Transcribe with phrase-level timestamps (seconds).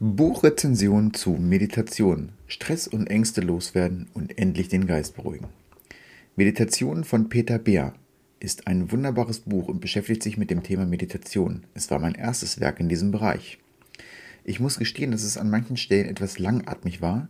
[0.00, 5.46] Buchrezension zu Meditation, Stress und Ängste loswerden und endlich den Geist beruhigen.
[6.34, 7.94] Meditation von Peter Beer
[8.40, 11.64] ist ein wunderbares Buch und beschäftigt sich mit dem Thema Meditation.
[11.74, 13.58] Es war mein erstes Werk in diesem Bereich.
[14.42, 17.28] Ich muss gestehen, dass es an manchen Stellen etwas langatmig war,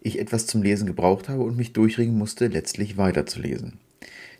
[0.00, 3.78] ich etwas zum Lesen gebraucht habe und mich durchringen musste, letztlich weiterzulesen.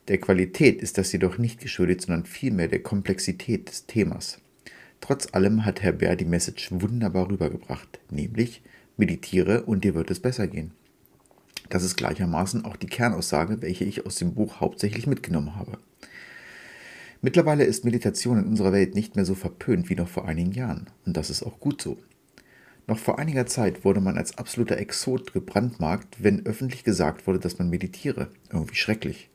[0.08, 4.38] Der Qualität ist das jedoch nicht geschuldet, sondern vielmehr der Komplexität des Themas.
[5.00, 8.62] Trotz allem hat Herr Bär die Message wunderbar rübergebracht, nämlich
[8.96, 10.72] meditiere und dir wird es besser gehen.
[11.68, 15.78] Das ist gleichermaßen auch die Kernaussage, welche ich aus dem Buch hauptsächlich mitgenommen habe.
[17.22, 20.86] Mittlerweile ist Meditation in unserer Welt nicht mehr so verpönt wie noch vor einigen Jahren,
[21.04, 21.98] und das ist auch gut so.
[22.90, 27.56] Noch vor einiger Zeit wurde man als absoluter Exot gebrandmarkt, wenn öffentlich gesagt wurde, dass
[27.56, 28.30] man meditiere.
[28.52, 29.30] Irgendwie schrecklich.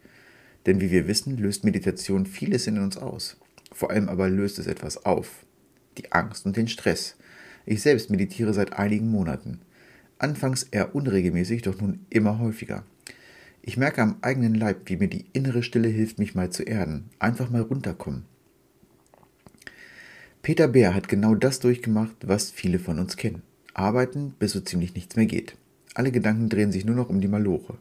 [0.65, 3.37] Denn wie wir wissen, löst Meditation vieles in uns aus.
[3.71, 5.45] Vor allem aber löst es etwas auf
[5.97, 7.15] die Angst und den Stress.
[7.65, 9.61] Ich selbst meditiere seit einigen Monaten.
[10.19, 12.83] Anfangs eher unregelmäßig, doch nun immer häufiger.
[13.61, 17.05] Ich merke am eigenen Leib, wie mir die innere Stille hilft, mich mal zu erden,
[17.19, 18.25] einfach mal runterkommen.
[20.41, 23.41] Peter Bär hat genau das durchgemacht, was viele von uns kennen.
[23.75, 25.57] Arbeiten, bis so ziemlich nichts mehr geht.
[25.93, 27.77] Alle Gedanken drehen sich nur noch um die Maloche.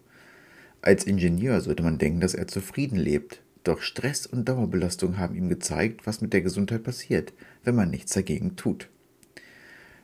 [0.83, 5.48] Als Ingenieur sollte man denken, dass er zufrieden lebt, doch Stress und Dauerbelastung haben ihm
[5.48, 8.89] gezeigt, was mit der Gesundheit passiert, wenn man nichts dagegen tut.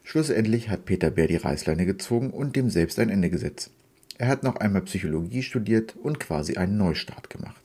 [0.05, 3.71] Schlussendlich hat Peter Bär die Reißleine gezogen und dem selbst ein Ende gesetzt.
[4.17, 7.61] Er hat noch einmal Psychologie studiert und quasi einen Neustart gemacht.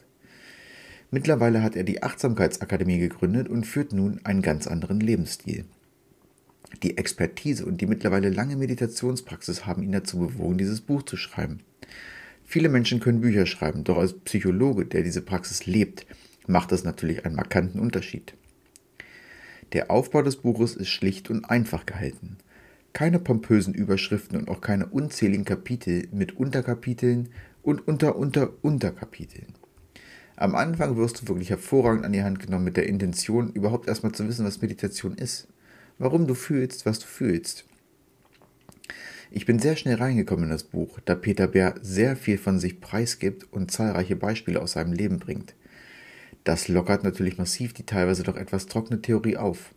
[1.11, 5.65] Mittlerweile hat er die Achtsamkeitsakademie gegründet und führt nun einen ganz anderen Lebensstil.
[6.83, 11.59] Die Expertise und die mittlerweile lange Meditationspraxis haben ihn dazu bewogen, dieses Buch zu schreiben.
[12.43, 16.05] Viele Menschen können Bücher schreiben, doch als Psychologe, der diese Praxis lebt,
[16.47, 18.33] macht das natürlich einen markanten Unterschied.
[19.73, 22.37] Der Aufbau des Buches ist schlicht und einfach gehalten.
[22.93, 27.29] Keine pompösen Überschriften und auch keine unzähligen Kapitel mit Unterkapiteln
[27.61, 29.53] und Unter-Unter-Unterkapiteln.
[30.37, 34.11] Am Anfang wirst du wirklich hervorragend an die Hand genommen mit der Intention, überhaupt erstmal
[34.11, 35.47] zu wissen, was Meditation ist.
[35.97, 37.63] Warum du fühlst, was du fühlst.
[39.31, 42.81] Ich bin sehr schnell reingekommen in das Buch, da Peter Bär sehr viel von sich
[42.81, 45.55] preisgibt und zahlreiche Beispiele aus seinem Leben bringt.
[46.43, 49.73] Das lockert natürlich massiv die teilweise doch etwas trockene Theorie auf.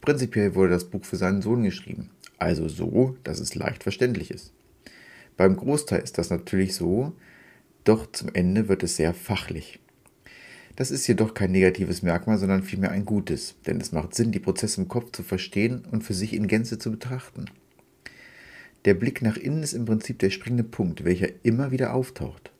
[0.00, 2.08] Prinzipiell wurde das Buch für seinen Sohn geschrieben,
[2.38, 4.54] also so, dass es leicht verständlich ist.
[5.36, 7.12] Beim Großteil ist das natürlich so,
[7.84, 9.80] doch zum Ende wird es sehr fachlich.
[10.76, 14.38] Das ist jedoch kein negatives Merkmal, sondern vielmehr ein gutes, denn es macht Sinn, die
[14.38, 17.44] Prozesse im Kopf zu verstehen und für sich in Gänze zu betrachten.
[18.86, 22.50] Der Blick nach innen ist im Prinzip der springende Punkt, welcher immer wieder auftaucht.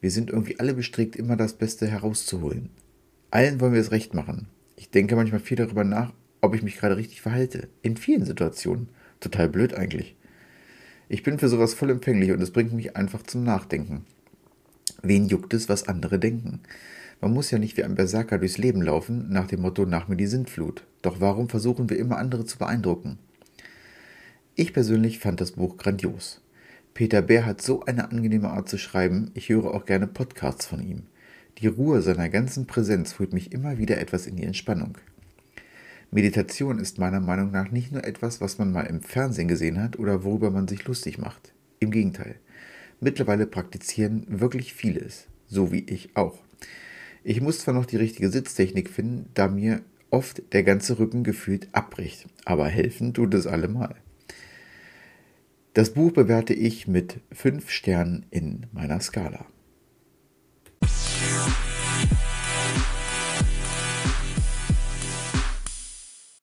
[0.00, 2.70] Wir sind irgendwie alle bestrebt, immer das Beste herauszuholen.
[3.30, 4.48] Allen wollen wir es recht machen.
[4.76, 7.68] Ich denke manchmal viel darüber nach, ob ich mich gerade richtig verhalte.
[7.80, 8.88] In vielen Situationen.
[9.20, 10.16] Total blöd eigentlich.
[11.08, 14.04] Ich bin für sowas voll empfänglich und es bringt mich einfach zum Nachdenken.
[15.02, 16.60] Wen juckt es, was andere denken?
[17.24, 20.16] Man muss ja nicht wie ein Berserker durchs Leben laufen, nach dem Motto nach mir
[20.16, 20.84] die Sintflut.
[21.00, 23.18] Doch warum versuchen wir immer andere zu beeindrucken?
[24.56, 26.42] Ich persönlich fand das Buch grandios.
[26.92, 30.86] Peter Bär hat so eine angenehme Art zu schreiben, ich höre auch gerne Podcasts von
[30.86, 31.04] ihm.
[31.56, 34.98] Die Ruhe seiner ganzen Präsenz führt mich immer wieder etwas in die Entspannung.
[36.10, 39.98] Meditation ist meiner Meinung nach nicht nur etwas, was man mal im Fernsehen gesehen hat
[39.98, 41.54] oder worüber man sich lustig macht.
[41.80, 42.34] Im Gegenteil.
[43.00, 46.44] Mittlerweile praktizieren wirklich viele es, so wie ich auch.
[47.26, 49.80] Ich muss zwar noch die richtige Sitztechnik finden, da mir
[50.10, 53.96] oft der ganze Rücken gefühlt abbricht, aber helfen tut es allemal.
[55.72, 59.46] Das Buch bewerte ich mit 5 Sternen in meiner Skala.